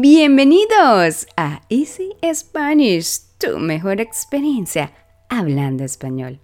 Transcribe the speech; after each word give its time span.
Bienvenidos 0.00 1.26
a 1.36 1.62
Easy 1.68 2.12
Spanish, 2.32 3.18
tu 3.36 3.58
mejor 3.58 4.00
experiencia 4.00 4.92
hablando 5.28 5.82
español. 5.82 6.38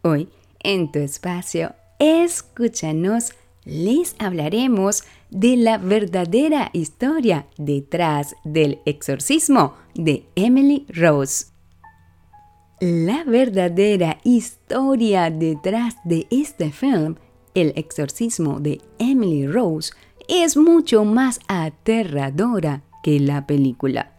Hoy, 0.00 0.30
en 0.60 0.90
tu 0.90 1.00
espacio, 1.00 1.74
escúchanos, 1.98 3.34
les 3.66 4.16
hablaremos 4.18 5.02
de 5.28 5.58
la 5.58 5.76
verdadera 5.76 6.70
historia 6.72 7.46
detrás 7.58 8.36
del 8.42 8.78
exorcismo 8.86 9.74
de 9.94 10.24
Emily 10.34 10.86
Rose. 10.88 11.48
La 12.80 13.22
verdadera 13.24 14.16
historia 14.24 15.28
detrás 15.28 15.96
de 16.04 16.26
este 16.30 16.72
film, 16.72 17.16
El 17.52 17.74
exorcismo 17.76 18.60
de 18.60 18.80
Emily 18.98 19.46
Rose, 19.46 19.92
es 20.26 20.56
mucho 20.56 21.04
más 21.04 21.38
aterradora 21.48 22.82
que 23.04 23.20
la 23.20 23.46
película. 23.46 24.12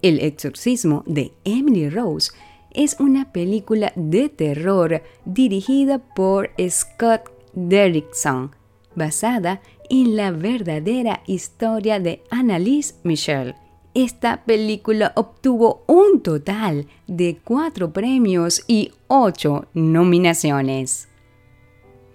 El 0.00 0.18
exorcismo 0.18 1.04
de 1.06 1.32
Emily 1.44 1.90
Rose 1.90 2.32
es 2.72 2.96
una 2.98 3.32
película 3.32 3.92
de 3.96 4.30
terror 4.30 5.02
dirigida 5.26 5.98
por 5.98 6.50
Scott 6.70 7.30
Derrickson, 7.52 8.52
basada 8.96 9.60
en 9.90 10.16
la 10.16 10.30
verdadera 10.30 11.22
historia 11.26 12.00
de 12.00 12.22
Annalise 12.30 12.94
Michel. 13.02 13.54
Esta 13.92 14.42
película 14.44 15.12
obtuvo 15.16 15.82
un 15.86 16.22
total 16.22 16.86
de 17.06 17.40
cuatro 17.44 17.92
premios 17.92 18.62
y 18.66 18.92
ocho 19.08 19.66
nominaciones. 19.74 21.08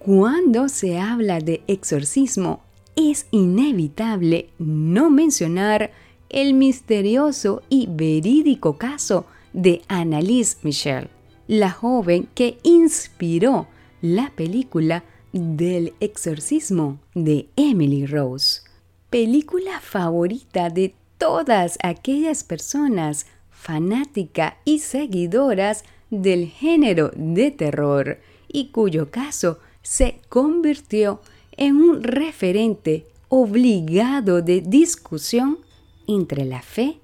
Cuando 0.00 0.68
se 0.68 0.98
habla 0.98 1.38
de 1.38 1.62
exorcismo, 1.68 2.62
es 2.96 3.26
inevitable 3.30 4.50
no 4.58 5.10
mencionar 5.10 5.92
el 6.28 6.54
misterioso 6.54 7.62
y 7.68 7.86
verídico 7.88 8.78
caso 8.78 9.26
de 9.52 9.82
Annalise 9.88 10.58
Michel, 10.62 11.08
la 11.46 11.70
joven 11.70 12.28
que 12.34 12.58
inspiró 12.62 13.66
la 14.02 14.30
película 14.36 15.04
del 15.32 15.94
exorcismo 16.00 16.98
de 17.14 17.48
Emily 17.56 18.06
Rose, 18.06 18.62
película 19.10 19.80
favorita 19.80 20.70
de 20.70 20.94
todas 21.18 21.78
aquellas 21.82 22.44
personas 22.44 23.26
fanáticas 23.50 24.54
y 24.64 24.80
seguidoras 24.80 25.84
del 26.10 26.48
género 26.48 27.10
de 27.16 27.50
terror 27.50 28.18
y 28.48 28.68
cuyo 28.68 29.10
caso 29.10 29.58
se 29.82 30.20
convirtió 30.28 31.20
en 31.56 31.76
un 31.76 32.02
referente 32.02 33.06
obligado 33.28 34.42
de 34.42 34.60
discusión 34.60 35.58
entre 36.06 36.44
la 36.44 36.62
fe 36.62 37.00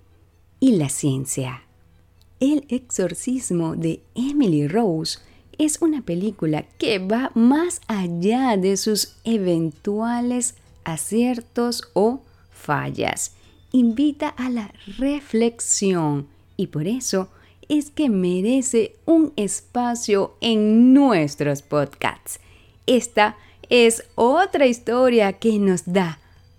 y 0.60 0.72
la 0.72 0.88
ciencia. 0.88 1.62
El 2.40 2.64
exorcismo 2.68 3.76
de 3.76 4.02
Emily 4.14 4.66
Rose 4.66 5.18
es 5.58 5.80
una 5.80 6.02
película 6.02 6.64
que 6.78 6.98
va 6.98 7.30
más 7.34 7.80
allá 7.86 8.56
de 8.56 8.76
sus 8.76 9.16
eventuales 9.24 10.54
aciertos 10.84 11.90
o 11.92 12.22
fallas. 12.50 13.32
Invita 13.72 14.28
a 14.28 14.50
la 14.50 14.72
reflexión 14.98 16.26
y 16.56 16.68
por 16.68 16.86
eso 16.86 17.28
es 17.68 17.90
que 17.90 18.10
merece 18.10 18.96
un 19.06 19.32
espacio 19.36 20.36
en 20.40 20.92
nuestros 20.92 21.62
podcasts. 21.62 22.40
Esta 22.86 23.36
es 23.68 24.04
otra 24.14 24.66
historia 24.66 25.34
que 25.34 25.58
nos 25.58 25.84
da 25.86 26.18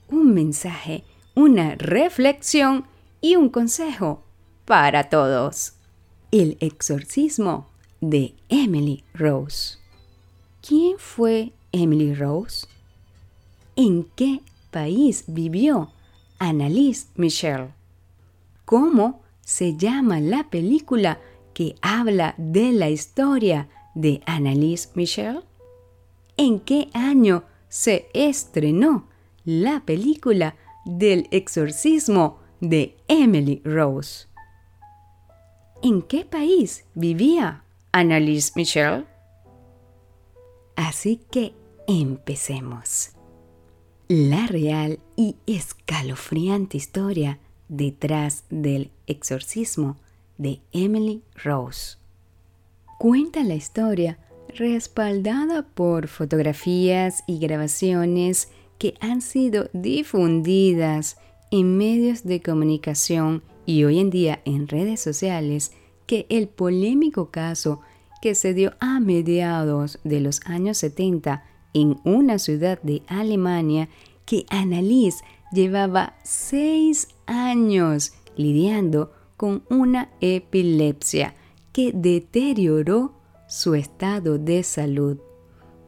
un 0.09 0.33
mensaje, 0.33 1.03
una 1.35 1.75
reflexión 1.75 2.85
y 3.21 3.35
un 3.35 3.49
consejo 3.49 4.23
para 4.65 5.09
todos. 5.09 5.73
El 6.31 6.57
exorcismo 6.59 7.67
de 8.01 8.35
Emily 8.49 9.03
Rose. 9.13 9.77
¿Quién 10.61 10.97
fue 10.97 11.53
Emily 11.71 12.13
Rose? 12.13 12.67
¿En 13.75 14.05
qué 14.15 14.41
país 14.71 15.25
vivió 15.27 15.91
Annalise 16.39 17.07
Michel? 17.15 17.69
¿Cómo 18.65 19.21
se 19.41 19.75
llama 19.75 20.19
la 20.19 20.49
película 20.49 21.19
que 21.53 21.75
habla 21.81 22.33
de 22.37 22.71
la 22.71 22.89
historia 22.89 23.67
de 23.93 24.21
Annalise 24.25 24.89
Michel? 24.95 25.43
¿En 26.37 26.59
qué 26.59 26.89
año 26.93 27.43
se 27.69 28.07
estrenó 28.13 29.07
la 29.45 29.81
película 29.85 30.55
del 30.85 31.27
exorcismo 31.31 32.39
de 32.59 32.97
Emily 33.07 33.61
Rose? 33.63 34.27
¿En 35.81 36.01
qué 36.01 36.25
país 36.25 36.85
vivía 36.95 37.63
Annalise 37.95 38.53
Michel. 38.55 39.05
Así 40.75 41.21
que 41.29 41.53
empecemos. 41.87 43.11
La 44.07 44.47
real 44.47 44.99
y 45.15 45.35
escalofriante 45.45 46.75
historia 46.75 47.37
detrás 47.69 48.45
del 48.49 48.89
exorcismo 49.05 49.95
de 50.39 50.59
Emily 50.71 51.21
Rose. 51.35 51.97
Cuenta 52.97 53.43
la 53.43 53.53
historia 53.53 54.17
respaldada 54.55 55.61
por 55.61 56.07
fotografías 56.07 57.23
y 57.27 57.37
grabaciones 57.37 58.49
que 58.77 58.95
han 58.99 59.21
sido 59.21 59.69
difundidas 59.73 61.17
en 61.51 61.77
medios 61.77 62.23
de 62.23 62.41
comunicación 62.41 63.43
y 63.65 63.83
hoy 63.83 63.99
en 63.99 64.09
día 64.09 64.41
en 64.45 64.67
redes 64.67 64.99
sociales 64.99 65.71
que 66.05 66.25
el 66.29 66.47
polémico 66.47 67.29
caso 67.31 67.81
que 68.21 68.35
se 68.35 68.53
dio 68.53 68.73
a 68.79 68.99
mediados 68.99 69.99
de 70.03 70.21
los 70.21 70.41
años 70.45 70.77
70 70.77 71.43
en 71.73 71.99
una 72.03 72.39
ciudad 72.39 72.81
de 72.81 73.03
Alemania 73.07 73.89
que 74.25 74.45
Annalise 74.49 75.23
llevaba 75.51 76.15
seis 76.23 77.09
años 77.25 78.13
lidiando 78.35 79.11
con 79.37 79.63
una 79.69 80.09
epilepsia 80.21 81.35
que 81.71 81.91
deterioró 81.93 83.13
su 83.47 83.75
estado 83.75 84.37
de 84.37 84.63
salud. 84.63 85.17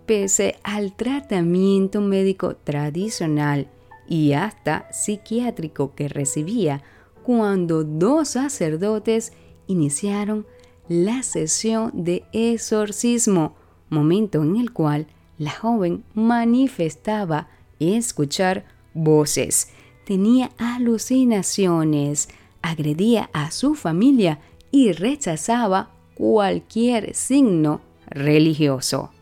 Pese 0.06 0.58
al 0.64 0.94
tratamiento 0.94 2.00
médico 2.00 2.56
tradicional 2.56 3.68
y 4.08 4.34
hasta 4.34 4.88
psiquiátrico 4.92 5.96
que 5.96 6.08
recibía 6.08 6.84
cuando 7.24 7.84
dos 7.84 8.30
sacerdotes 8.30 9.34
iniciaron 9.66 10.46
la 10.88 11.24
sesión 11.24 11.92
de 11.94 12.24
exorcismo, 12.34 13.56
momento 13.90 14.44
en 14.44 14.58
el 14.58 14.72
cual 14.72 15.08
la 15.40 15.52
joven 15.52 16.04
manifestaba 16.14 17.50
escuchar 17.80 18.66
voces, 18.94 19.70
tenía 20.06 20.52
alucinaciones, 20.58 22.30
agredía 22.62 23.32
a 23.34 23.50
su 23.50 23.74
familia 23.74 24.40
y 24.70 24.92
rechazaba 24.92 25.90
cualquier 26.14 27.16
signo 27.16 27.82
religioso. 28.08 29.15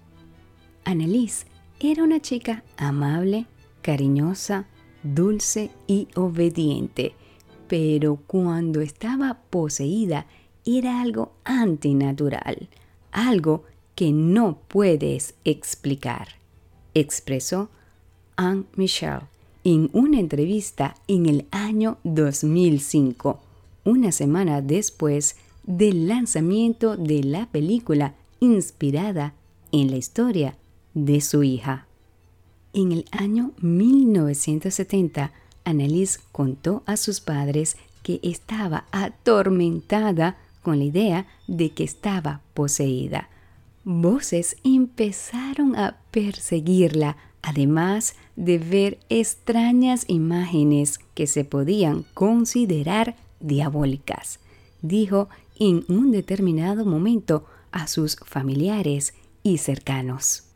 Annelise 0.85 1.45
era 1.79 2.03
una 2.03 2.19
chica 2.19 2.63
amable, 2.77 3.45
cariñosa, 3.81 4.67
dulce 5.03 5.71
y 5.87 6.07
obediente 6.15 7.15
pero 7.73 8.19
cuando 8.27 8.81
estaba 8.81 9.39
poseída 9.49 10.27
era 10.63 11.01
algo 11.01 11.31
antinatural, 11.43 12.69
algo 13.11 13.63
que 13.95 14.11
no 14.11 14.59
puedes 14.67 15.33
explicar, 15.43 16.27
expresó 16.93 17.69
Anne 18.35 18.65
Michel 18.75 19.21
en 19.63 19.89
una 19.93 20.19
entrevista 20.19 20.95
en 21.07 21.25
el 21.25 21.47
año 21.49 21.97
2005, 22.03 23.39
una 23.85 24.11
semana 24.11 24.61
después 24.61 25.37
del 25.63 26.07
lanzamiento 26.07 26.95
de 26.95 27.23
la 27.23 27.47
película 27.47 28.13
inspirada 28.39 29.33
en 29.71 29.89
la 29.89 29.97
historia 29.97 30.57
de 30.93 31.21
su 31.21 31.43
hija. 31.43 31.87
En 32.73 32.91
el 32.91 33.05
año 33.11 33.51
1970, 33.61 35.31
Annalise 35.63 36.19
contó 36.31 36.83
a 36.85 36.97
sus 36.97 37.21
padres 37.21 37.77
que 38.01 38.19
estaba 38.23 38.85
atormentada 38.91 40.37
con 40.61 40.79
la 40.79 40.85
idea 40.85 41.27
de 41.47 41.71
que 41.71 41.83
estaba 41.83 42.41
poseída. 42.53 43.29
Voces 43.83 44.57
empezaron 44.63 45.75
a 45.75 45.97
perseguirla, 46.11 47.17
además 47.41 48.15
de 48.35 48.57
ver 48.57 48.99
extrañas 49.09 50.05
imágenes 50.07 50.99
que 51.13 51.27
se 51.27 51.43
podían 51.43 52.05
considerar 52.13 53.15
diabólicas, 53.39 54.39
dijo 54.81 55.29
en 55.59 55.85
un 55.89 56.11
determinado 56.11 56.85
momento 56.85 57.45
a 57.71 57.87
sus 57.87 58.15
familiares 58.25 59.13
y 59.43 59.57
cercanos. 59.57 60.52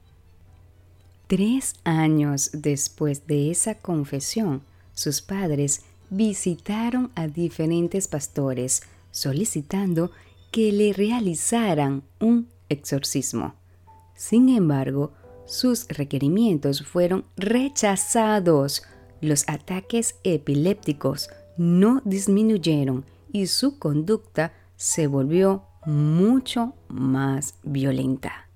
Tres 1.28 1.76
años 1.84 2.52
después 2.54 3.28
de 3.28 3.52
esa 3.52 3.76
confesión, 3.76 4.62
sus 4.94 5.22
padres 5.22 5.82
visitaron 6.10 7.12
a 7.16 7.28
diferentes 7.28 8.08
pastores 8.08 8.82
solicitando 9.12 10.12
que 10.52 10.72
le 10.72 10.94
realizaran 10.94 12.04
un 12.22 12.48
exorcismo. 12.70 13.56
Sin 14.16 14.48
embargo, 14.48 15.12
sus 15.46 15.88
requerimientos 15.90 16.86
fueron 16.86 17.26
rechazados. 17.36 18.84
Los 19.20 19.44
ataques 19.50 20.16
epilépticos 20.24 21.30
no 21.58 22.02
disminuyeron 22.06 23.04
y 23.34 23.48
su 23.48 23.80
conducta 23.80 24.54
se 24.78 25.08
volvió 25.08 25.64
mucho 25.86 26.74
más 26.88 27.56
violenta. 27.64 28.50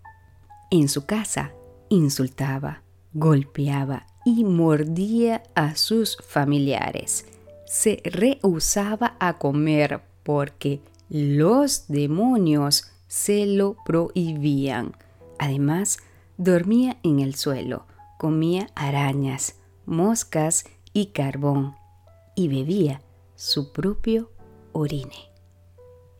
En 0.69 0.87
su 0.87 1.05
casa 1.05 1.53
insultaba, 1.91 2.83
golpeaba 3.13 4.07
y 4.25 4.43
mordía 4.45 5.43
a 5.55 5.75
sus 5.75 6.17
familiares. 6.25 7.25
Se 7.65 8.01
rehusaba 8.05 9.17
a 9.19 9.37
comer 9.37 10.01
porque 10.23 10.81
los 11.09 11.87
demonios 11.89 12.91
se 13.07 13.45
lo 13.45 13.75
prohibían. 13.85 14.95
Además, 15.37 15.99
dormía 16.37 16.97
en 17.03 17.19
el 17.19 17.35
suelo, 17.35 17.85
comía 18.17 18.69
arañas, 18.73 19.55
moscas 19.85 20.65
y 20.93 21.07
carbón 21.07 21.75
y 22.35 22.47
bebía 22.47 23.01
su 23.35 23.73
propio 23.73 24.31
orine. 24.71 25.29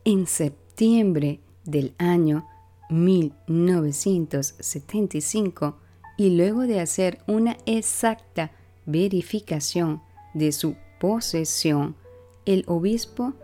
En 0.04 0.26
septiembre 0.26 1.40
del 1.64 1.94
año 1.96 2.46
1975 2.92 5.76
y 6.16 6.36
luego 6.36 6.62
de 6.62 6.80
hacer 6.80 7.18
una 7.26 7.58
exacta 7.66 8.52
verificación 8.86 10.00
de 10.34 10.52
su 10.52 10.76
posesión, 11.00 11.96
el 12.44 12.64
obispo 12.66 13.34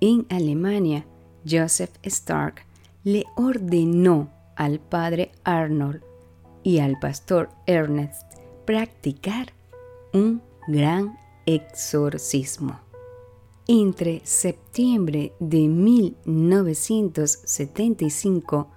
en 0.00 0.26
Alemania, 0.30 1.04
Joseph 1.48 1.94
Stark, 2.02 2.64
le 3.04 3.24
ordenó 3.36 4.30
al 4.56 4.80
padre 4.80 5.30
Arnold 5.44 6.02
y 6.62 6.78
al 6.78 6.98
pastor 6.98 7.50
Ernest 7.66 8.22
practicar 8.64 9.52
un 10.12 10.42
gran 10.66 11.16
exorcismo. 11.46 12.80
Entre 13.66 14.20
septiembre 14.24 15.32
de 15.38 15.68
1975 15.68 18.68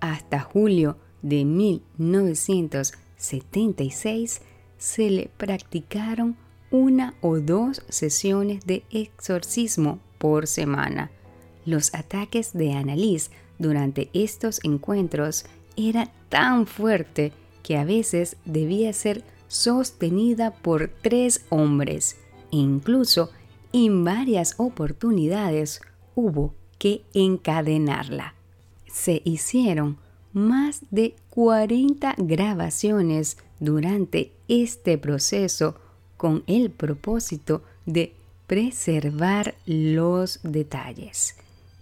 hasta 0.00 0.40
julio 0.40 0.96
de 1.22 1.44
1976 1.44 4.42
se 4.78 5.10
le 5.10 5.30
practicaron 5.36 6.36
una 6.70 7.14
o 7.20 7.38
dos 7.38 7.82
sesiones 7.88 8.64
de 8.66 8.84
exorcismo 8.90 9.98
por 10.18 10.46
semana. 10.46 11.10
Los 11.66 11.92
ataques 11.94 12.52
de 12.52 12.72
Annalise 12.72 13.30
durante 13.58 14.08
estos 14.12 14.60
encuentros 14.64 15.44
era 15.76 16.10
tan 16.28 16.66
fuerte 16.66 17.32
que 17.62 17.76
a 17.76 17.84
veces 17.84 18.36
debía 18.44 18.92
ser 18.92 19.24
sostenida 19.48 20.52
por 20.52 20.90
tres 21.02 21.44
hombres 21.50 22.16
e 22.52 22.56
incluso 22.56 23.30
en 23.72 24.04
varias 24.04 24.54
oportunidades 24.58 25.80
hubo 26.14 26.54
que 26.78 27.04
encadenarla. 27.12 28.34
Se 28.92 29.22
hicieron 29.24 29.98
más 30.32 30.82
de 30.90 31.16
40 31.30 32.14
grabaciones 32.18 33.38
durante 33.58 34.32
este 34.48 34.98
proceso 34.98 35.74
con 36.16 36.44
el 36.46 36.70
propósito 36.70 37.62
de 37.86 38.12
preservar 38.46 39.56
los 39.66 40.38
detalles. 40.42 41.34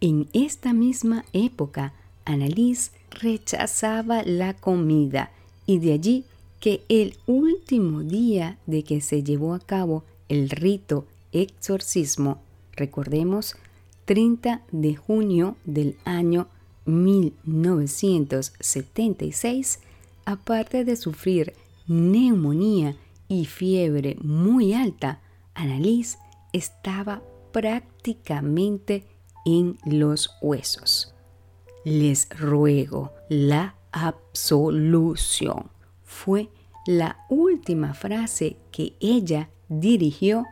En 0.00 0.28
esta 0.32 0.72
misma 0.72 1.24
época, 1.32 1.92
Annalise 2.24 2.92
rechazaba 3.10 4.22
la 4.22 4.54
comida 4.54 5.32
y 5.66 5.78
de 5.78 5.92
allí 5.92 6.24
que 6.60 6.82
el 6.88 7.16
último 7.26 8.02
día 8.02 8.58
de 8.66 8.84
que 8.84 9.00
se 9.00 9.22
llevó 9.22 9.54
a 9.54 9.60
cabo 9.60 10.02
el 10.28 10.50
rito 10.50 11.06
exorcismo, 11.32 12.42
recordemos, 12.72 13.54
30 14.04 14.62
de 14.72 14.96
junio 14.96 15.56
del 15.64 15.96
año 16.04 16.48
1976, 16.86 19.78
aparte 20.24 20.84
de 20.84 20.96
sufrir 20.96 21.52
neumonía 21.86 22.96
y 23.28 23.44
fiebre 23.44 24.16
muy 24.22 24.72
alta, 24.72 25.20
Annalise 25.54 26.18
estaba 26.52 27.22
prácticamente 27.52 29.04
en 29.44 29.78
los 29.84 30.30
huesos. 30.40 31.14
Les 31.84 32.28
ruego 32.38 33.12
la 33.28 33.76
absolución. 33.92 35.70
Fue 36.04 36.48
la 36.86 37.24
última 37.28 37.94
frase 37.94 38.56
que 38.72 38.94
ella 39.00 39.50
dirigió 39.68 40.44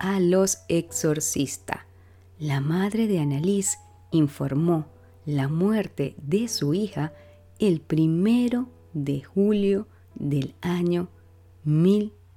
a 0.00 0.20
los 0.20 0.58
exorcistas. 0.68 1.80
La 2.38 2.60
madre 2.60 3.06
de 3.06 3.20
Annalise 3.20 3.78
informó 4.10 4.86
la 5.24 5.48
muerte 5.48 6.14
de 6.18 6.48
su 6.48 6.74
hija 6.74 7.12
el 7.58 7.80
primero 7.80 8.68
de 8.92 9.22
julio 9.22 9.86
del 10.14 10.54
año 10.60 11.08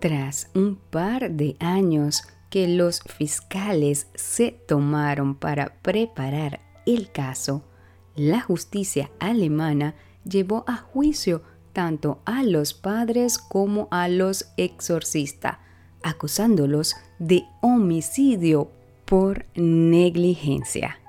Tras 0.00 0.50
un 0.54 0.76
par 0.76 1.30
de 1.30 1.56
años 1.60 2.24
que 2.50 2.68
los 2.68 3.00
fiscales 3.00 4.08
se 4.14 4.52
tomaron 4.52 5.34
para 5.34 5.76
preparar 5.82 6.60
el 6.86 7.10
caso, 7.10 7.64
la 8.14 8.40
justicia 8.40 9.10
alemana 9.18 9.94
llevó 10.24 10.64
a 10.66 10.76
juicio 10.76 11.42
tanto 11.72 12.22
a 12.24 12.42
los 12.42 12.72
padres 12.72 13.38
como 13.38 13.88
a 13.90 14.08
los 14.08 14.46
exorcistas, 14.56 15.58
acusándolos 16.04 16.94
de 17.18 17.46
homicidio 17.62 18.70
por 19.06 19.46
negligencia. 19.56 21.00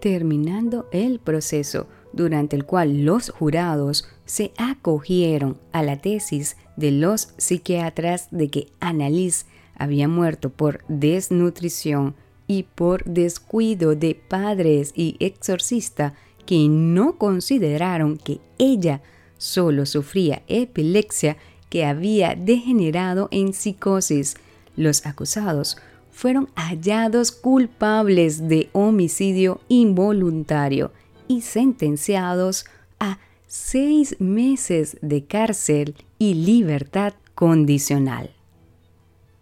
Terminando 0.00 0.86
el 0.92 1.20
proceso, 1.20 1.86
durante 2.12 2.56
el 2.56 2.64
cual 2.64 3.04
los 3.04 3.30
jurados 3.30 4.08
se 4.24 4.52
acogieron 4.58 5.58
a 5.72 5.82
la 5.82 5.96
tesis 5.96 6.56
de 6.76 6.90
los 6.90 7.32
psiquiatras 7.36 8.28
de 8.30 8.48
que 8.50 8.68
Annalise 8.80 9.46
había 9.76 10.08
muerto 10.08 10.50
por 10.50 10.84
desnutrición 10.88 12.14
y 12.46 12.64
por 12.64 13.04
descuido 13.04 13.94
de 13.94 14.14
padres 14.14 14.92
y 14.96 15.16
exorcista 15.20 16.14
que 16.46 16.66
no 16.68 17.16
consideraron 17.18 18.16
que 18.16 18.40
ella 18.58 19.02
solo 19.36 19.86
sufría 19.86 20.42
epilepsia 20.48 21.36
que 21.70 21.84
había 21.84 22.34
degenerado 22.34 23.28
en 23.30 23.52
psicosis. 23.52 24.36
Los 24.76 25.06
acusados 25.06 25.76
fueron 26.10 26.48
hallados 26.56 27.30
culpables 27.32 28.48
de 28.48 28.70
homicidio 28.72 29.60
involuntario 29.68 30.90
y 31.28 31.42
sentenciados 31.42 32.66
a 32.98 33.18
seis 33.46 34.16
meses 34.18 34.98
de 35.00 35.24
cárcel 35.24 35.94
y 36.18 36.34
libertad 36.34 37.14
condicional. 37.34 38.30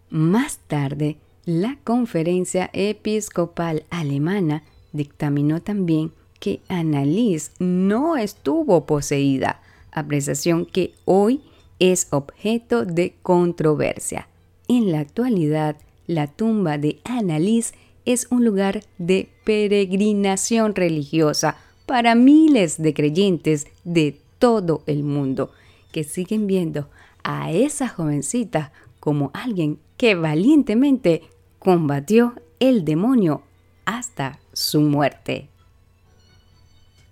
Más 0.09 0.59
tarde, 0.67 1.17
la 1.45 1.77
Conferencia 1.83 2.69
Episcopal 2.73 3.83
Alemana 3.89 4.63
dictaminó 4.93 5.61
también 5.61 6.11
que 6.39 6.61
Annalise 6.67 7.51
no 7.59 8.17
estuvo 8.17 8.85
poseída, 8.85 9.61
apreciación 9.91 10.65
que 10.65 10.93
hoy 11.05 11.41
es 11.79 12.07
objeto 12.11 12.85
de 12.85 13.15
controversia. 13.21 14.27
En 14.67 14.91
la 14.91 14.99
actualidad, 14.99 15.77
la 16.07 16.27
tumba 16.27 16.77
de 16.77 16.99
Annalise 17.03 17.73
es 18.05 18.27
un 18.31 18.45
lugar 18.45 18.81
de 18.97 19.29
peregrinación 19.43 20.75
religiosa 20.75 21.57
para 21.85 22.15
miles 22.15 22.81
de 22.81 22.93
creyentes 22.93 23.67
de 23.83 24.19
todo 24.39 24.83
el 24.87 25.03
mundo, 25.03 25.51
que 25.91 26.03
siguen 26.03 26.47
viendo 26.47 26.89
a 27.23 27.51
esa 27.51 27.87
jovencita 27.87 28.71
como 28.99 29.31
alguien 29.33 29.79
que 29.97 30.15
valientemente 30.15 31.23
combatió 31.59 32.33
el 32.59 32.85
demonio 32.85 33.41
hasta 33.85 34.39
su 34.53 34.81
muerte. 34.81 35.49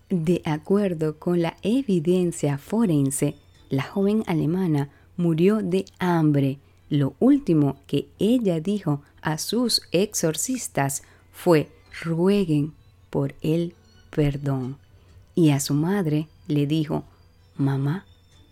De 0.10 0.42
acuerdo 0.46 1.18
con 1.18 1.42
la 1.42 1.58
evidencia 1.62 2.58
forense, 2.58 3.36
la 3.76 3.84
joven 3.84 4.24
alemana 4.28 4.90
murió 5.18 5.62
de 5.62 5.86
hambre. 6.00 6.60
Lo 6.90 7.16
último 7.20 7.78
que 7.88 8.08
ella 8.20 8.60
dijo 8.60 9.02
a 9.22 9.38
sus 9.38 9.82
exorcistas 9.92 11.04
fue 11.32 11.72
rueguen 12.02 12.74
por 13.10 13.36
el 13.42 13.76
perdón. 14.12 14.78
Y 15.34 15.50
a 15.50 15.60
su 15.60 15.74
madre 15.74 16.28
le 16.48 16.68
dijo, 16.68 17.04
mamá, 17.56 18.06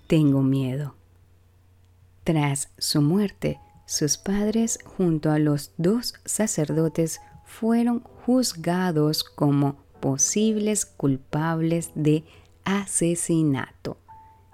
tengo 0.07 0.41
miedo. 0.41 0.95
Tras 2.23 2.69
su 2.77 3.01
muerte, 3.01 3.59
sus 3.85 4.17
padres 4.17 4.79
junto 4.83 5.31
a 5.31 5.39
los 5.39 5.71
dos 5.77 6.15
sacerdotes 6.25 7.21
fueron 7.45 8.01
juzgados 8.25 9.23
como 9.23 9.77
posibles 9.99 10.85
culpables 10.85 11.91
de 11.95 12.23
asesinato, 12.65 13.97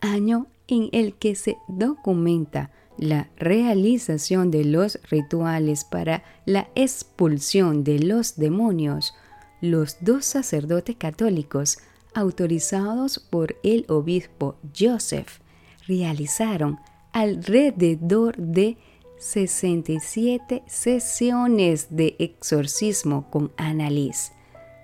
año 0.00 0.46
en 0.70 0.88
el 0.92 1.14
que 1.14 1.34
se 1.34 1.58
documenta 1.68 2.70
la 2.96 3.28
realización 3.36 4.50
de 4.50 4.64
los 4.64 4.98
rituales 5.10 5.84
para 5.84 6.22
la 6.46 6.68
expulsión 6.74 7.82
de 7.84 7.98
los 7.98 8.36
demonios, 8.36 9.14
los 9.60 9.96
dos 10.00 10.24
sacerdotes 10.24 10.96
católicos 10.96 11.78
autorizados 12.14 13.18
por 13.18 13.56
el 13.62 13.84
obispo 13.88 14.56
Joseph 14.78 15.40
realizaron 15.86 16.78
alrededor 17.12 18.36
de 18.36 18.76
67 19.18 20.62
sesiones 20.66 21.88
de 21.90 22.16
exorcismo 22.18 23.30
con 23.30 23.52
Annalise, 23.56 24.32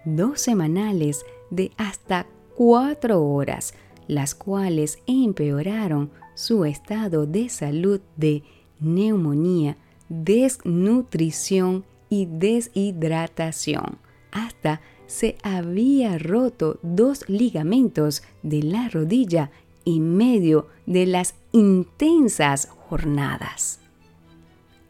dos 0.04 0.40
semanales 0.40 1.24
de 1.50 1.72
hasta 1.76 2.26
cuatro 2.54 3.22
horas, 3.24 3.74
las 4.08 4.34
cuales 4.34 4.98
empeoraron 5.06 6.10
su 6.34 6.64
estado 6.64 7.26
de 7.26 7.48
salud 7.48 8.00
de 8.16 8.42
neumonía, 8.80 9.76
desnutrición 10.08 11.84
y 12.08 12.26
deshidratación. 12.26 13.98
Hasta 14.32 14.80
se 15.06 15.36
había 15.42 16.18
roto 16.18 16.78
dos 16.82 17.28
ligamentos 17.28 18.22
de 18.42 18.62
la 18.62 18.88
rodilla 18.88 19.50
en 19.84 20.16
medio 20.16 20.66
de 20.84 21.06
las 21.06 21.34
intensas 21.52 22.68
jornadas. 22.88 23.80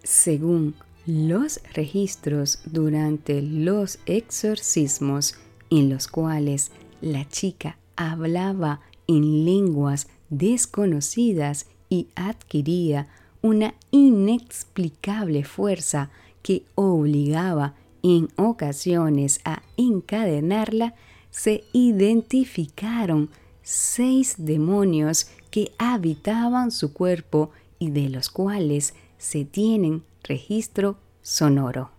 Según 0.03 0.75
los 1.07 1.61
registros 1.75 2.61
durante 2.65 3.43
los 3.43 3.99
exorcismos 4.07 5.37
en 5.71 5.91
los 5.91 6.09
cuales 6.09 6.73
la 7.01 7.29
chica 7.29 7.79
hablaba 7.95 8.81
en 9.07 9.45
lenguas 9.45 10.09
desconocidas 10.29 11.67
y 11.89 12.09
adquiría 12.15 13.09
una 13.43 13.75
inexplicable 13.91 15.45
fuerza 15.45 16.11
que 16.43 16.65
obligaba 16.75 17.75
en 18.03 18.29
ocasiones 18.37 19.41
a 19.45 19.63
encadenarla, 19.77 20.95
se 21.31 21.65
identificaron 21.73 23.31
seis 23.63 24.37
demonios 24.39 25.29
que 25.51 25.73
habitaban 25.79 26.71
su 26.71 26.93
cuerpo 26.93 27.51
y 27.79 27.91
de 27.91 28.09
los 28.09 28.31
cuales 28.31 28.95
se 29.19 29.45
tienen 29.45 30.05
registro 30.23 30.99
sonoro. 31.23 31.91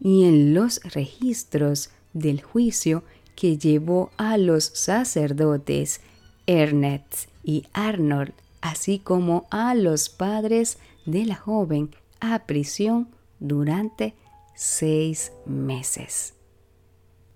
y 0.00 0.24
en 0.24 0.54
los 0.54 0.80
registros 0.84 1.90
del 2.14 2.40
juicio 2.40 3.04
que 3.36 3.58
llevó 3.58 4.10
a 4.16 4.38
los 4.38 4.64
sacerdotes 4.64 6.00
Ernest 6.46 7.33
y 7.44 7.66
Arnold, 7.72 8.32
así 8.60 8.98
como 8.98 9.46
a 9.50 9.74
los 9.74 10.08
padres 10.08 10.78
de 11.04 11.26
la 11.26 11.36
joven 11.36 11.94
a 12.20 12.46
prisión 12.46 13.08
durante 13.38 14.14
seis 14.54 15.32
meses. 15.46 16.34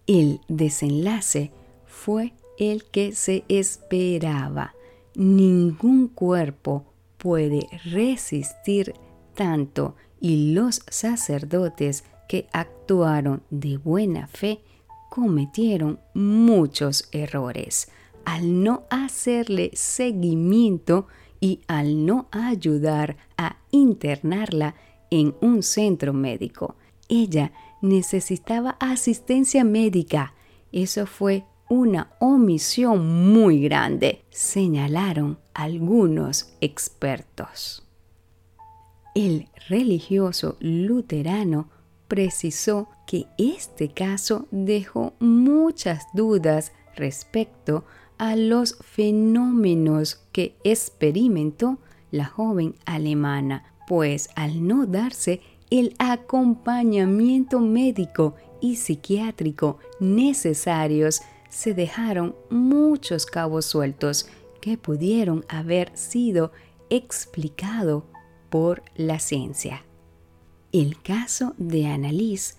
El 0.06 0.40
desenlace 0.48 1.52
fue 1.84 2.32
el 2.58 2.84
que 2.84 3.14
se 3.14 3.44
esperaba. 3.48 4.74
Ningún 5.14 6.08
cuerpo 6.08 6.84
puede 7.18 7.66
resistir 7.84 8.94
tanto 9.34 9.96
y 10.20 10.52
los 10.52 10.82
sacerdotes 10.88 12.04
que 12.28 12.46
actuaron 12.52 13.42
de 13.50 13.76
buena 13.76 14.26
fe 14.26 14.60
cometieron 15.10 16.00
muchos 16.14 17.08
errores 17.12 17.88
al 18.28 18.62
no 18.62 18.82
hacerle 18.90 19.70
seguimiento 19.72 21.06
y 21.40 21.60
al 21.66 22.04
no 22.04 22.28
ayudar 22.30 23.16
a 23.38 23.56
internarla 23.70 24.74
en 25.10 25.34
un 25.40 25.62
centro 25.62 26.12
médico. 26.12 26.76
Ella 27.08 27.52
necesitaba 27.80 28.76
asistencia 28.80 29.64
médica. 29.64 30.34
Eso 30.72 31.06
fue 31.06 31.44
una 31.70 32.10
omisión 32.20 33.32
muy 33.32 33.62
grande, 33.62 34.26
señalaron 34.28 35.38
algunos 35.54 36.52
expertos. 36.60 37.82
El 39.14 39.48
religioso 39.70 40.58
luterano 40.60 41.70
precisó 42.08 42.90
que 43.06 43.24
este 43.38 43.88
caso 43.88 44.46
dejó 44.50 45.14
muchas 45.18 46.08
dudas 46.12 46.72
respecto 46.94 47.86
a 48.18 48.36
los 48.36 48.76
fenómenos 48.80 50.20
que 50.32 50.56
experimentó 50.64 51.78
la 52.10 52.26
joven 52.26 52.74
alemana, 52.84 53.72
pues 53.86 54.28
al 54.34 54.66
no 54.66 54.86
darse 54.86 55.40
el 55.70 55.94
acompañamiento 55.98 57.60
médico 57.60 58.34
y 58.60 58.76
psiquiátrico 58.76 59.78
necesarios, 60.00 61.22
se 61.48 61.74
dejaron 61.74 62.34
muchos 62.50 63.26
cabos 63.26 63.66
sueltos 63.66 64.28
que 64.60 64.76
pudieron 64.76 65.44
haber 65.48 65.96
sido 65.96 66.52
explicado 66.90 68.06
por 68.50 68.82
la 68.96 69.18
ciencia. 69.18 69.84
El 70.72 71.00
caso 71.00 71.54
de 71.56 71.86
Annalise 71.86 72.56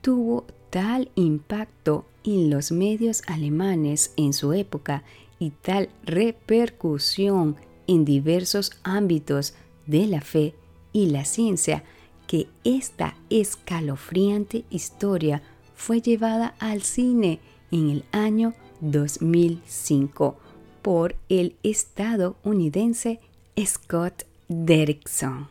tuvo 0.00 0.46
tal 0.70 1.10
impacto 1.14 2.06
en 2.24 2.50
los 2.50 2.72
medios 2.72 3.22
alemanes 3.26 4.12
en 4.16 4.32
su 4.32 4.52
época 4.52 5.02
y 5.38 5.50
tal 5.50 5.88
repercusión 6.04 7.56
en 7.86 8.04
diversos 8.04 8.72
ámbitos 8.82 9.54
de 9.86 10.06
la 10.06 10.20
fe 10.20 10.54
y 10.92 11.06
la 11.06 11.24
ciencia 11.24 11.82
que 12.26 12.46
esta 12.62 13.16
escalofriante 13.30 14.64
historia 14.70 15.42
fue 15.74 16.00
llevada 16.00 16.54
al 16.60 16.82
cine 16.82 17.40
en 17.72 17.90
el 17.90 18.04
año 18.12 18.54
2005 18.80 20.36
por 20.82 21.16
el 21.28 21.56
estadounidense 21.62 23.20
Scott 23.58 24.24
Derrickson. 24.48 25.48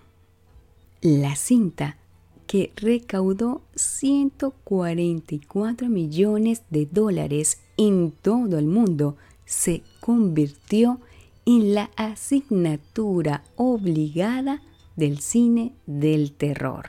La 1.02 1.36
cinta 1.36 1.98
que 2.50 2.74
recaudó 2.78 3.62
144 3.76 5.88
millones 5.88 6.64
de 6.72 6.88
dólares 6.88 7.62
en 7.78 8.10
todo 8.10 8.58
el 8.58 8.66
mundo 8.66 9.18
se 9.46 9.84
convirtió 10.00 11.00
en 11.46 11.76
la 11.76 11.92
asignatura 11.96 13.44
obligada 13.56 14.64
del 14.96 15.20
cine 15.20 15.74
del 15.86 16.32
terror. 16.32 16.88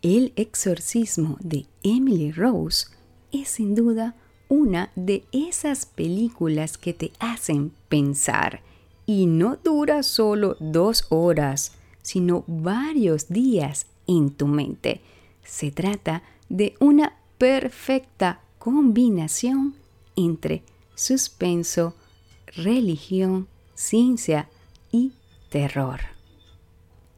El 0.00 0.32
exorcismo 0.36 1.38
de 1.40 1.66
Emily 1.82 2.30
Rose 2.30 2.86
es 3.32 3.48
sin 3.48 3.74
duda 3.74 4.14
una 4.48 4.92
de 4.94 5.24
esas 5.32 5.86
películas 5.86 6.78
que 6.78 6.94
te 6.94 7.10
hacen 7.18 7.72
pensar 7.88 8.60
y 9.06 9.26
no 9.26 9.56
dura 9.56 10.04
solo 10.04 10.56
dos 10.60 11.06
horas, 11.08 11.72
sino 12.00 12.44
varios 12.46 13.28
días 13.28 13.86
en 14.06 14.30
tu 14.30 14.46
mente. 14.46 15.00
Se 15.44 15.70
trata 15.70 16.22
de 16.48 16.74
una 16.80 17.14
perfecta 17.38 18.40
combinación 18.58 19.74
entre 20.16 20.62
suspenso, 20.94 21.94
religión, 22.54 23.48
ciencia 23.74 24.48
y 24.90 25.12
terror. 25.48 26.00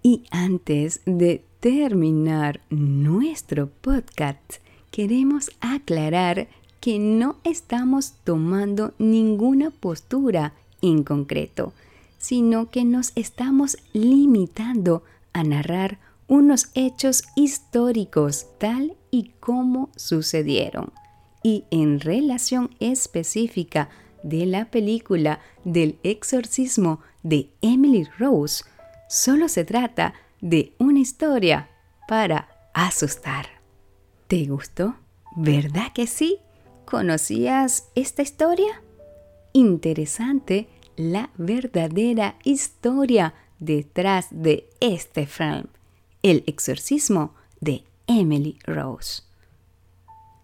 Y 0.03 0.25
antes 0.31 1.01
de 1.07 1.45
terminar 1.61 2.61
nuestro 2.71 3.69
podcast, 3.69 4.55
queremos 4.91 5.51
aclarar 5.61 6.49
que 6.81 6.99
no 6.99 7.37
estamos 7.45 8.13
tomando 8.25 8.93
ninguna 8.99 9.71
postura 9.71 10.53
en 10.83 11.03
concreto, 11.03 11.73
sino 12.19 12.71
que 12.71 12.85
nos 12.85 13.13
estamos 13.15 13.79
limitando 13.95 15.03
a 15.33 15.43
narrar 15.43 15.99
unos 16.27 16.69
hechos 16.75 17.25
históricos 17.37 18.47
tal 18.59 18.97
y 19.11 19.31
como 19.41 19.91
sucedieron. 19.97 20.93
Y 21.43 21.65
en 21.71 22.01
relación 22.01 22.75
específica 22.81 23.91
de 24.23 24.47
la 24.47 24.71
película 24.71 25.41
del 25.65 25.99
exorcismo 26.03 27.01
de 27.23 27.51
Emily 27.61 28.09
Rose, 28.19 28.65
solo 29.09 29.49
se 29.49 29.65
trata 29.65 30.15
de 30.41 30.75
una 30.79 31.01
historia 31.01 31.69
para 32.09 32.49
asustar. 32.73 33.47
¿Te 34.27 34.47
gustó? 34.47 34.97
¿Verdad 35.37 35.93
que 35.95 36.07
sí? 36.07 36.39
¿Conocías 36.87 37.89
esta 37.95 38.23
historia? 38.23 38.83
Interesante 39.53 40.69
la 40.97 41.31
verdadera 41.37 42.37
historia 42.45 43.35
detrás 43.59 44.29
de 44.31 44.69
este 44.81 45.27
film, 45.27 45.67
El 46.25 46.43
exorcismo 46.47 47.35
de 47.61 47.85
Emily 48.07 48.59
Rose. 48.65 49.25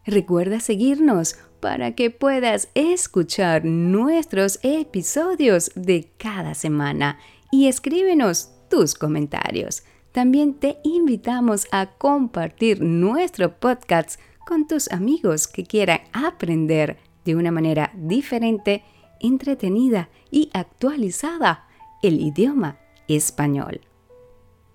Recuerda 0.05 0.61
seguirnos 0.61 1.37
para 1.59 1.95
que 1.95 2.11
puedas 2.11 2.69
escuchar 2.75 3.65
nuestros 3.65 4.61
episodios 4.63 5.71
de 5.75 6.13
cada 6.19 6.53
semana 6.53 7.19
y 7.51 7.67
escríbenos 7.67 8.51
tus 8.69 8.95
comentarios. 8.95 9.83
También 10.13 10.53
te 10.53 10.77
invitamos 10.85 11.67
a 11.73 11.87
compartir 11.87 12.83
nuestro 12.83 13.59
podcast 13.59 14.21
con 14.47 14.69
tus 14.69 14.93
amigos 14.93 15.49
que 15.49 15.65
quieran 15.65 16.01
aprender 16.13 16.99
de 17.25 17.37
una 17.37 17.53
manera 17.53 17.91
diferente, 17.95 18.85
entretenida 19.19 20.11
y 20.31 20.51
actualizada 20.53 21.67
el 22.03 22.21
idioma 22.21 22.77
español. 23.09 23.81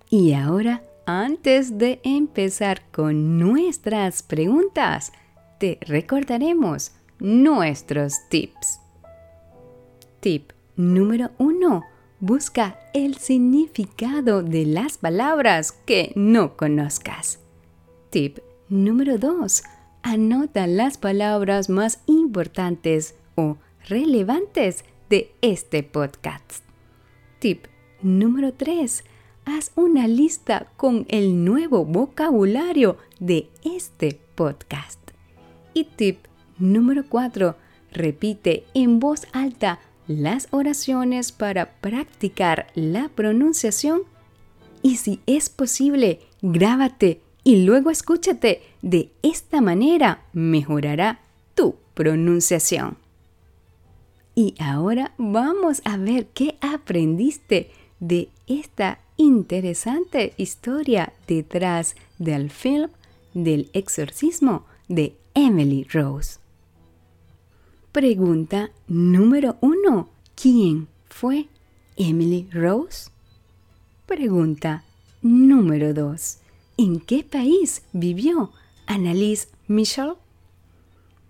Y 0.08 0.34
ahora, 0.34 0.82
antes 1.06 1.78
de 1.78 2.00
empezar 2.04 2.82
con 2.90 3.38
nuestras 3.38 4.22
preguntas, 4.22 5.12
te 5.58 5.78
recordaremos 5.82 6.92
nuestros 7.18 8.14
tips. 8.28 8.80
Tip 10.20 10.52
número 10.76 11.30
1 11.38 11.96
Busca 12.18 12.78
el 12.94 13.16
significado 13.16 14.42
de 14.42 14.64
las 14.64 14.96
palabras 14.96 15.72
que 15.72 16.12
no 16.16 16.56
conozcas. 16.56 17.40
Tip 18.08 18.38
número 18.70 19.18
2. 19.18 19.62
Anota 20.02 20.66
las 20.66 20.96
palabras 20.96 21.68
más 21.68 22.00
importantes 22.06 23.16
o 23.34 23.58
relevantes 23.86 24.86
de 25.10 25.34
este 25.42 25.82
podcast. 25.82 26.64
Tip 27.38 27.66
número 28.00 28.54
3. 28.54 29.04
Haz 29.48 29.70
una 29.76 30.08
lista 30.08 30.66
con 30.76 31.06
el 31.08 31.44
nuevo 31.44 31.84
vocabulario 31.84 32.96
de 33.20 33.48
este 33.62 34.18
podcast. 34.34 34.98
Y 35.72 35.84
tip 35.84 36.18
número 36.58 37.04
4. 37.08 37.54
Repite 37.92 38.64
en 38.74 38.98
voz 38.98 39.28
alta 39.32 39.78
las 40.08 40.48
oraciones 40.50 41.30
para 41.30 41.76
practicar 41.80 42.66
la 42.74 43.08
pronunciación 43.08 44.02
y 44.82 44.96
si 44.96 45.20
es 45.26 45.48
posible, 45.48 46.22
grábate 46.42 47.20
y 47.44 47.64
luego 47.64 47.90
escúchate. 47.90 48.62
De 48.82 49.12
esta 49.22 49.60
manera 49.60 50.24
mejorará 50.32 51.20
tu 51.54 51.76
pronunciación. 51.94 52.96
Y 54.34 54.56
ahora 54.58 55.14
vamos 55.18 55.82
a 55.84 55.96
ver 55.96 56.26
qué 56.34 56.58
aprendiste 56.60 57.70
de 58.00 58.28
esta 58.46 59.00
interesante 59.16 60.34
historia 60.36 61.12
detrás 61.26 61.96
del 62.18 62.50
film 62.50 62.90
del 63.34 63.70
exorcismo 63.72 64.64
de 64.88 65.16
Emily 65.34 65.84
Rose. 65.84 66.38
Pregunta 67.92 68.70
número 68.88 69.56
uno. 69.60 70.08
¿Quién 70.34 70.88
fue 71.08 71.48
Emily 71.96 72.48
Rose? 72.52 73.10
Pregunta 74.06 74.84
número 75.22 75.94
dos. 75.94 76.38
¿En 76.76 77.00
qué 77.00 77.24
país 77.24 77.82
vivió 77.92 78.52
Annalise 78.86 79.48
Michel? 79.66 80.14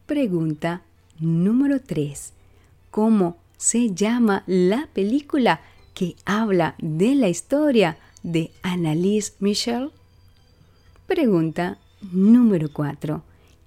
Pregunta 0.06 0.82
número 1.20 1.80
tres. 1.80 2.32
¿Cómo 2.90 3.36
se 3.56 3.94
llama 3.94 4.42
la 4.46 4.88
película 4.92 5.60
que 5.96 6.14
habla 6.24 6.76
de 6.78 7.16
la 7.16 7.28
historia 7.28 7.98
de 8.22 8.52
Annalise 8.62 9.32
Michel? 9.40 9.90
Pregunta 11.08 11.78
número 12.12 12.72
cuatro. 12.72 13.24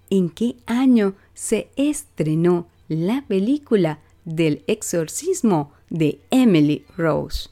¿En 0.10 0.30
qué 0.30 0.56
año 0.66 1.16
se 1.34 1.70
estrenó 1.76 2.68
la 2.88 3.26
película 3.28 4.00
del 4.26 4.64
exorcismo 4.68 5.72
de 5.90 6.20
Emily 6.30 6.86
Rose. 6.98 7.50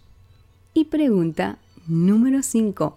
Y 0.74 0.86
pregunta 0.86 1.60
número 1.88 2.44
5. 2.44 2.96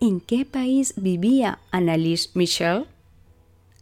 ¿En 0.00 0.20
qué 0.20 0.44
país 0.44 0.92
vivía 0.96 1.60
Annalise 1.70 2.28
Michel? 2.34 2.86